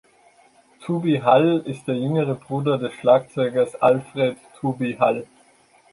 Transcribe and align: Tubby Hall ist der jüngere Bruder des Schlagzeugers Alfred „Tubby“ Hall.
Tubby 0.79 1.17
Hall 1.23 1.59
ist 1.67 1.87
der 1.87 1.93
jüngere 1.93 2.33
Bruder 2.33 2.79
des 2.79 2.91
Schlagzeugers 2.95 3.75
Alfred 3.83 4.35
„Tubby“ 4.59 4.95
Hall. 4.97 5.27